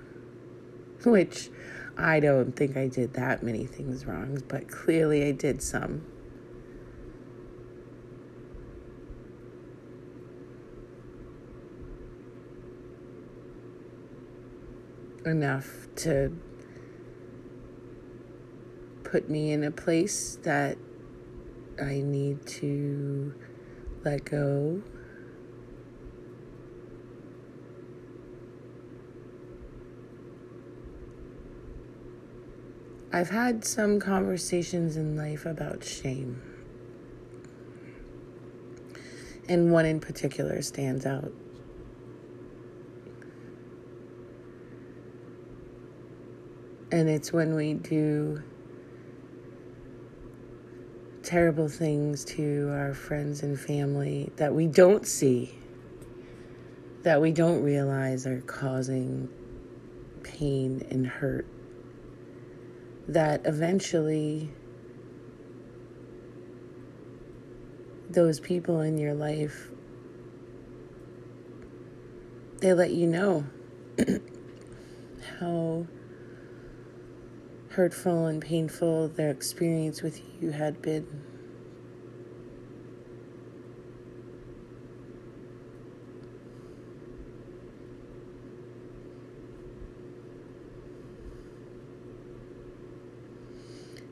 which 1.04 1.50
I 1.96 2.20
don't 2.20 2.54
think 2.56 2.76
I 2.76 2.88
did 2.88 3.14
that 3.14 3.42
many 3.42 3.64
things 3.64 4.04
wrong, 4.04 4.42
but 4.48 4.68
clearly 4.68 5.24
I 5.24 5.32
did 5.32 5.62
some. 5.62 6.04
Enough 15.24 15.88
to 15.96 16.36
put 19.04 19.30
me 19.30 19.52
in 19.52 19.64
a 19.64 19.70
place 19.70 20.36
that 20.42 20.76
I 21.80 22.02
need 22.02 22.44
to 22.46 23.32
let 24.04 24.24
go. 24.24 24.82
I've 33.12 33.30
had 33.30 33.64
some 33.64 34.00
conversations 34.00 34.96
in 34.96 35.16
life 35.16 35.46
about 35.46 35.84
shame. 35.84 36.42
And 39.48 39.70
one 39.70 39.86
in 39.86 40.00
particular 40.00 40.62
stands 40.62 41.06
out. 41.06 41.32
And 46.90 47.08
it's 47.08 47.32
when 47.32 47.54
we 47.54 47.74
do 47.74 48.42
terrible 51.34 51.68
things 51.68 52.24
to 52.24 52.70
our 52.70 52.94
friends 52.94 53.42
and 53.42 53.58
family 53.58 54.30
that 54.36 54.54
we 54.54 54.68
don't 54.68 55.04
see, 55.04 55.52
that 57.02 57.20
we 57.20 57.32
don't 57.32 57.60
realize 57.60 58.24
are 58.24 58.40
causing 58.42 59.28
pain 60.22 60.86
and 60.92 61.04
hurt, 61.04 61.44
that 63.08 63.44
eventually 63.46 64.48
those 68.10 68.38
people 68.38 68.80
in 68.80 68.96
your 68.96 69.14
life 69.14 69.70
they 72.58 72.72
let 72.72 72.92
you 72.92 73.08
know 73.08 73.44
how 75.40 75.84
hurtful 77.74 78.26
and 78.26 78.40
painful 78.40 79.08
their 79.08 79.32
experience 79.32 80.00
with 80.00 80.20
you 80.40 80.52
had 80.52 80.80
been. 80.80 81.04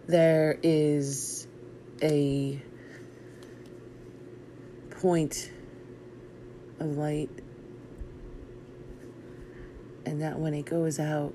There 0.09 0.59
is 0.65 1.47
a 2.03 2.61
point 4.91 5.53
of 6.81 6.97
light, 6.97 7.31
and 10.05 10.21
that 10.21 10.41
when 10.41 10.53
it 10.53 10.67
goes 10.67 10.99
out, 10.99 11.33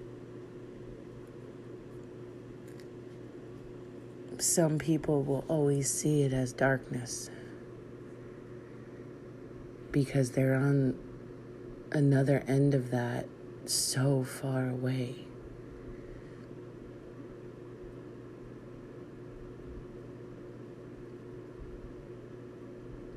some 4.42 4.78
people 4.78 5.24
will 5.24 5.44
always 5.48 5.90
see 5.90 6.22
it 6.22 6.34
as 6.34 6.54
darkness 6.54 7.30
because 9.92 10.32
they're 10.32 10.56
on 10.56 10.98
another 11.92 12.44
end 12.48 12.74
of 12.76 12.92
that 12.92 13.28
so 13.66 14.24
far 14.24 14.70
away. 14.70 15.16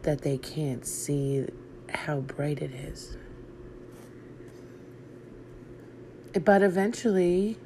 That 0.03 0.23
they 0.23 0.39
can't 0.39 0.87
see 0.87 1.47
how 1.91 2.21
bright 2.21 2.63
it 2.63 2.73
is. 2.73 3.19
But 6.43 6.63
eventually, 6.63 7.59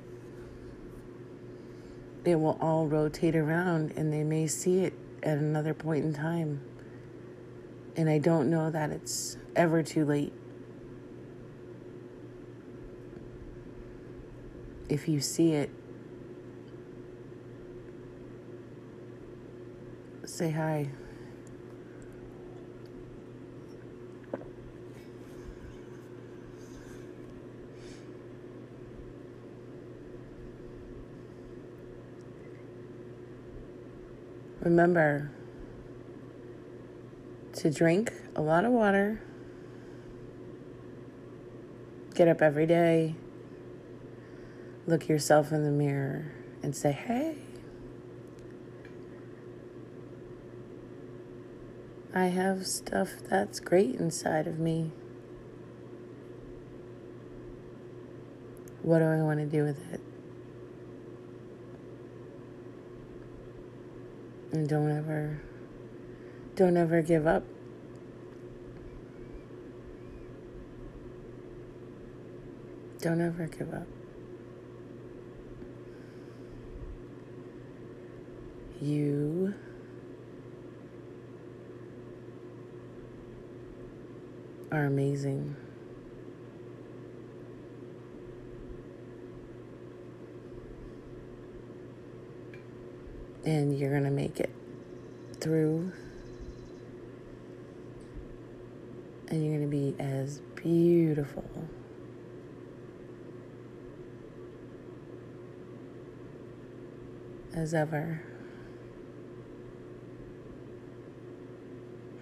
it 2.25 2.37
will 2.37 2.57
all 2.61 2.87
rotate 2.87 3.37
around 3.37 3.93
and 3.97 4.13
they 4.13 4.25
may 4.25 4.47
see 4.47 4.81
it 4.81 4.95
at 5.23 5.39
another 5.39 5.75
point 5.75 6.05
in 6.05 6.13
time. 6.15 6.61
And 7.97 8.09
I 8.09 8.19
don't 8.19 8.51
know 8.51 8.71
that 8.71 8.91
it's 8.91 9.37
ever 9.55 9.83
too 9.83 10.05
late. 10.05 10.33
If 14.89 15.09
you 15.09 15.21
see 15.21 15.53
it, 15.53 15.71
say 20.25 20.51
hi. 20.51 20.91
Remember 34.75 35.31
to 37.53 37.71
drink 37.71 38.13
a 38.35 38.43
lot 38.43 38.65
of 38.65 38.73
water, 38.73 39.23
get 42.17 42.27
up 42.27 42.43
every 42.43 42.67
day, 42.67 43.15
look 44.89 45.07
yourself 45.07 45.53
in 45.53 45.63
the 45.63 45.71
mirror, 45.71 46.33
and 46.61 46.75
say, 46.75 46.91
hey, 46.91 47.37
I 52.13 52.25
have 52.27 52.67
stuff 52.67 53.11
that's 53.31 53.61
great 53.61 53.95
inside 53.95 54.49
of 54.49 54.59
me. 54.59 54.91
What 58.83 58.99
do 58.99 59.05
I 59.05 59.23
want 59.23 59.39
to 59.39 59.47
do 59.47 59.63
with 59.63 59.79
it? 59.93 60.01
And 64.55 64.69
don't 64.69 64.97
ever, 64.97 65.41
don't 66.55 66.77
ever 66.77 67.03
give 67.03 67.27
up. 67.27 67.43
Don't 73.01 73.21
ever 73.21 73.49
give 73.49 73.75
up. 73.75 73.89
You 78.81 79.55
are 84.71 84.85
amazing. 84.85 85.64
And 93.45 93.79
you're 93.79 93.91
going 93.91 94.05
to 94.05 94.11
make 94.11 94.41
it 94.41 94.51
through. 95.41 95.93
And 99.29 99.45
you're 99.45 99.57
going 99.59 99.71
to 99.71 99.77
be 99.77 99.95
as 99.99 100.41
beautiful 100.55 101.45
as 107.55 107.75
ever. 107.75 108.23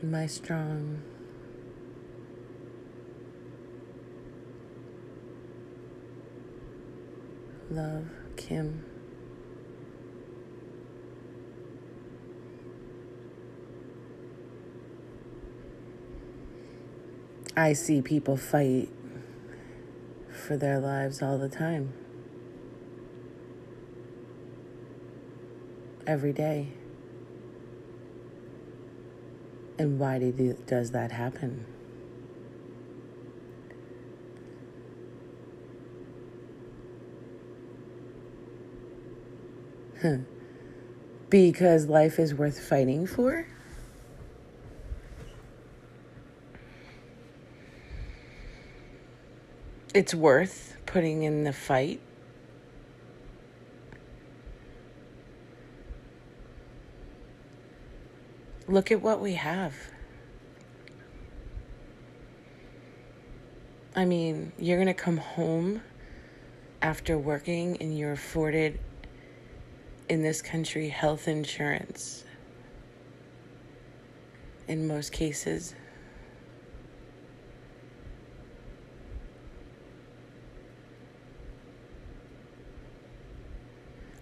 My 0.03 0.27
strong 0.27 1.03
love, 7.71 8.07
Kim. 8.37 8.92
I 17.57 17.75
see 17.75 18.01
people 18.01 18.37
fight 18.37 18.89
for 20.31 20.57
their 20.57 20.79
lives 20.79 21.21
all 21.21 21.37
the 21.37 21.49
time. 21.49 21.93
Every 26.07 26.33
day. 26.33 26.69
And 29.79 29.99
why 29.99 30.19
do, 30.19 30.57
does 30.67 30.93
that 30.93 31.13
happen? 31.13 31.67
Because 41.31 41.87
life 41.87 42.19
is 42.19 42.35
worth 42.35 42.61
fighting 42.61 43.07
for? 43.07 43.47
It's 49.95 50.15
worth 50.15 50.77
putting 50.87 51.23
in 51.23 51.45
the 51.45 51.53
fight. 51.53 52.01
Look 58.69 58.91
at 58.91 59.03
what 59.03 59.21
we 59.21 59.35
have. 59.35 59.75
I 63.95 64.07
mean, 64.07 64.53
you're 64.59 64.79
going 64.79 64.87
to 64.87 64.95
come 64.95 65.19
home 65.19 65.83
after 66.81 67.19
working 67.19 67.77
and 67.81 67.97
you're 67.97 68.13
afforded 68.13 68.81
in 70.09 70.23
this 70.23 70.41
country 70.41 70.89
health 70.89 71.29
insurance 71.29 72.25
in 74.67 74.87
most 74.87 75.13
cases. 75.13 75.75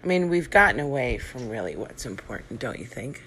mean, 0.11 0.27
we've 0.27 0.49
gotten 0.49 0.81
away 0.81 1.17
from 1.17 1.47
really 1.47 1.77
what's 1.77 2.05
important, 2.05 2.59
don't 2.59 2.77
you 2.77 2.85
think? 2.85 3.21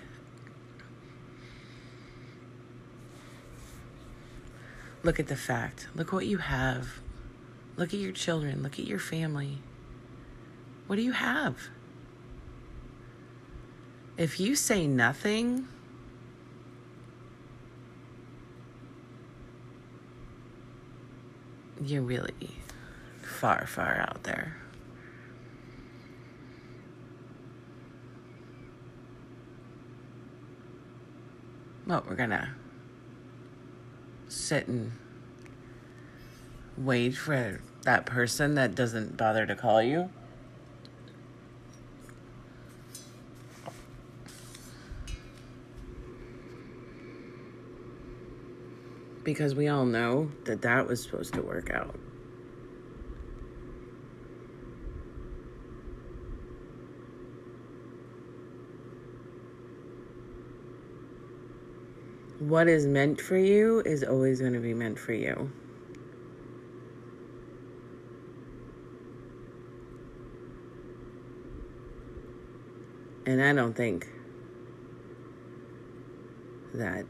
Look 5.03 5.19
at 5.19 5.29
the 5.29 5.37
fact. 5.37 5.89
Look 5.95 6.13
what 6.13 6.27
you 6.27 6.37
have. 6.37 7.01
Look 7.77 7.95
at 7.95 8.01
your 8.01 8.13
children. 8.13 8.63
Look 8.63 8.79
at 8.79 8.87
your 8.87 8.99
family. 8.99 9.61
What 10.87 10.97
do 10.97 11.03
you 11.03 11.13
have? 11.13 11.57
If 14.19 14.39
you 14.39 14.55
say 14.55 14.87
nothing, 14.87 15.67
you're 21.83 22.03
really 22.03 22.61
far, 23.23 23.67
far 23.67 23.97
out 24.07 24.25
there. 24.25 24.59
Well, 31.87 32.03
we're 32.09 32.17
gonna 32.17 32.55
sit 34.29 34.67
and 34.69 34.93
wait 36.79 37.17
for 37.17 37.61
that 37.83 38.07
person 38.07 38.55
that 38.55 38.75
doesn't 38.75 39.19
bother 39.19 39.45
to 39.45 39.55
call 39.55 39.83
you. 39.83 40.09
Because 49.23 49.55
we 49.55 49.69
all 49.69 49.85
know 49.85 50.31
that 50.45 50.63
that 50.63 50.87
was 50.87 51.03
supposed 51.03 51.35
to 51.35 51.43
work 51.43 51.71
out. 51.71 51.99
What 62.49 62.69
is 62.69 62.87
meant 62.87 63.21
for 63.21 63.39
you 63.39 63.81
is 63.87 64.05
always 64.05 64.41
going 64.41 64.53
to 64.53 64.61
be 64.61 64.75
meant 64.75 64.99
for 64.99 65.15
you. 65.15 65.51
And 73.27 73.43
I 73.43 73.55
don't 73.55 73.75
think 73.75 74.07
that 76.75 77.07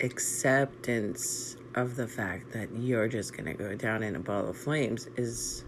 acceptance 0.00 1.56
of 1.76 1.94
the 1.94 2.08
fact 2.08 2.52
that 2.52 2.68
you're 2.74 3.06
just 3.06 3.36
going 3.36 3.46
to 3.46 3.54
go 3.54 3.76
down 3.76 4.02
in 4.02 4.16
a 4.16 4.18
ball 4.18 4.48
of 4.48 4.56
flames 4.56 5.08
is 5.16 5.64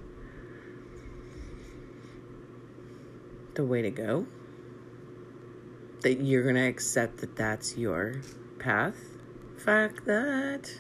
the 3.54 3.64
way 3.64 3.82
to 3.82 3.90
go. 3.90 4.26
That 6.00 6.20
you're 6.20 6.42
going 6.42 6.56
to 6.56 6.66
accept 6.66 7.18
that 7.18 7.36
that's 7.36 7.78
your 7.78 8.16
path. 8.58 8.96
Fuck 9.56 10.04
that. 10.04 10.70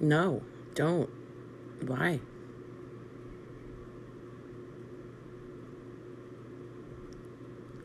No, 0.00 0.42
don't. 0.74 1.08
Why? 1.86 2.20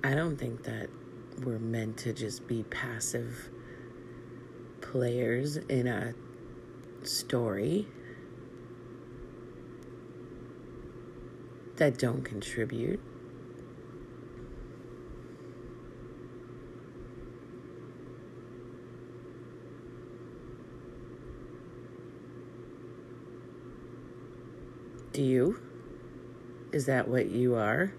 I 0.04 0.16
don't 0.16 0.38
think 0.38 0.64
that 0.64 0.90
we're 1.44 1.60
meant 1.60 1.98
to 1.98 2.14
just 2.14 2.48
be 2.48 2.64
passive 2.64 3.50
players 4.82 5.58
in 5.58 5.88
a 5.88 6.14
story 7.04 7.88
that 11.78 11.98
don't 11.98 12.24
contribute. 12.24 13.00
Do 25.14 25.24
you? 25.24 25.60
Is 26.72 26.86
that 26.86 27.08
what 27.08 27.30
you 27.30 27.56
are? 27.56 27.94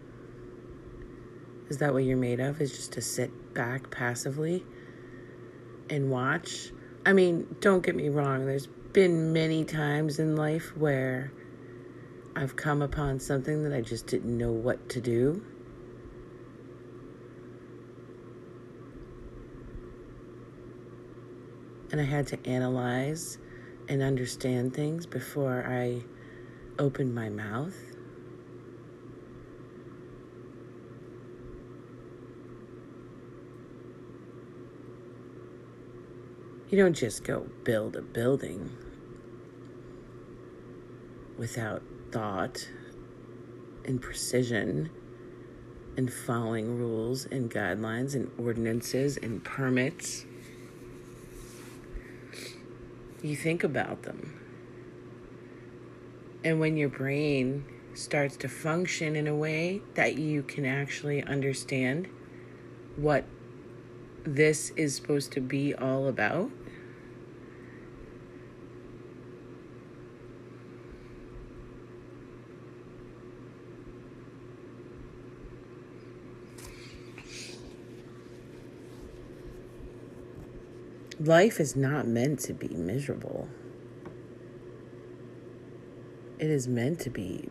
Is 1.70 1.78
that 1.78 1.92
what 1.92 2.02
you're 2.02 2.16
made 2.16 2.40
of? 2.40 2.60
Is 2.60 2.72
just 2.72 2.92
to 2.92 3.00
sit 3.00 3.54
back 3.54 3.90
passively 3.90 4.64
and 5.88 6.10
watch? 6.10 6.72
I 7.06 7.12
mean, 7.12 7.56
don't 7.60 7.82
get 7.82 7.94
me 7.94 8.08
wrong, 8.08 8.44
there's 8.44 8.66
been 8.66 9.32
many 9.32 9.64
times 9.64 10.18
in 10.18 10.36
life 10.36 10.76
where 10.76 11.32
I've 12.34 12.56
come 12.56 12.82
upon 12.82 13.20
something 13.20 13.62
that 13.62 13.72
I 13.72 13.80
just 13.80 14.06
didn't 14.08 14.36
know 14.36 14.50
what 14.50 14.88
to 14.90 15.00
do. 15.00 15.42
And 21.92 22.00
I 22.00 22.04
had 22.04 22.26
to 22.28 22.46
analyze 22.46 23.38
and 23.88 24.02
understand 24.02 24.74
things 24.74 25.06
before 25.06 25.64
I 25.66 26.02
opened 26.78 27.14
my 27.14 27.28
mouth. 27.28 27.74
You 36.70 36.78
don't 36.78 36.94
just 36.94 37.24
go 37.24 37.48
build 37.64 37.96
a 37.96 38.00
building 38.00 38.70
without 41.36 41.82
thought 42.12 42.68
and 43.84 44.00
precision 44.00 44.88
and 45.96 46.12
following 46.12 46.78
rules 46.78 47.26
and 47.26 47.50
guidelines 47.50 48.14
and 48.14 48.30
ordinances 48.38 49.16
and 49.16 49.42
permits. 49.42 50.24
You 53.20 53.34
think 53.34 53.64
about 53.64 54.04
them. 54.04 54.38
And 56.44 56.60
when 56.60 56.76
your 56.76 56.88
brain 56.88 57.64
starts 57.94 58.36
to 58.36 58.48
function 58.48 59.16
in 59.16 59.26
a 59.26 59.34
way 59.34 59.82
that 59.94 60.18
you 60.18 60.44
can 60.44 60.64
actually 60.64 61.20
understand 61.24 62.06
what 62.94 63.24
this 64.22 64.70
is 64.76 64.94
supposed 64.94 65.32
to 65.32 65.40
be 65.40 65.74
all 65.74 66.06
about, 66.06 66.52
Life 81.20 81.60
is 81.60 81.76
not 81.76 82.06
meant 82.06 82.40
to 82.40 82.54
be 82.54 82.68
miserable. 82.68 83.46
It 86.38 86.48
is 86.48 86.66
meant 86.66 86.98
to 87.00 87.10
be 87.10 87.50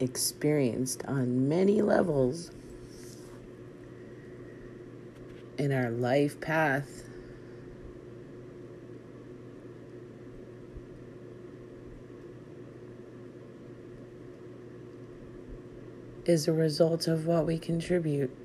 experienced 0.00 1.02
on 1.08 1.48
many 1.48 1.80
levels 1.80 2.50
in 5.56 5.72
our 5.72 5.90
life 5.90 6.38
path. 6.42 7.04
Is 16.26 16.46
a 16.46 16.52
result 16.52 17.08
of 17.08 17.26
what 17.26 17.46
we 17.46 17.58
contribute. 17.58 18.36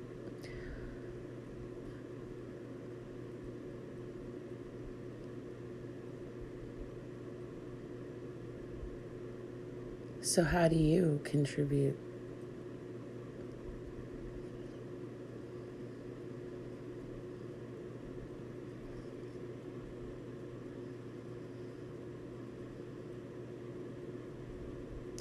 So, 10.26 10.42
how 10.42 10.66
do 10.66 10.74
you 10.74 11.20
contribute? 11.22 11.96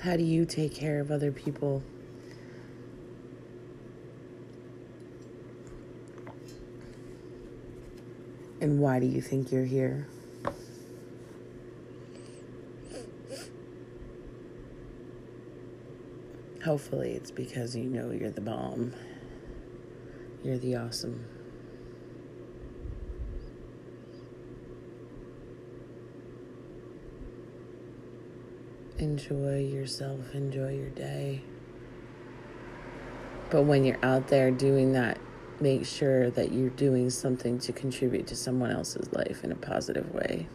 How 0.01 0.17
do 0.17 0.23
you 0.23 0.43
take 0.43 0.73
care 0.73 0.99
of 0.99 1.11
other 1.11 1.31
people? 1.31 1.83
And 8.59 8.79
why 8.79 8.99
do 8.99 9.05
you 9.05 9.21
think 9.21 9.51
you're 9.51 9.65
here? 9.65 10.07
Hopefully, 16.75 17.11
it's 17.11 17.31
because 17.31 17.73
you 17.73 17.85
know 17.85 18.11
you're 18.11 18.29
the 18.29 18.41
bomb. 18.41 18.93
You're 20.43 20.57
the 20.57 20.75
awesome. 20.75 21.25
Enjoy 28.97 29.63
yourself, 29.63 30.19
enjoy 30.33 30.75
your 30.75 30.89
day. 30.89 31.43
But 33.49 33.61
when 33.61 33.85
you're 33.85 34.03
out 34.03 34.27
there 34.27 34.51
doing 34.51 34.91
that, 34.91 35.17
make 35.61 35.85
sure 35.85 36.29
that 36.31 36.51
you're 36.51 36.71
doing 36.71 37.09
something 37.09 37.57
to 37.59 37.71
contribute 37.71 38.27
to 38.27 38.35
someone 38.35 38.71
else's 38.71 39.13
life 39.13 39.45
in 39.45 39.53
a 39.53 39.55
positive 39.55 40.13
way. 40.13 40.49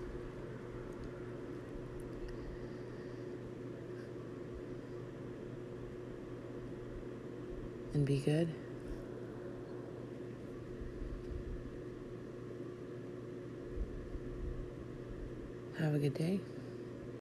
And 7.93 8.00
be 8.11 8.19
good. 8.19 8.49
Have 15.79 15.95
a 15.95 15.99
good 16.01 16.15
day. 16.15 16.41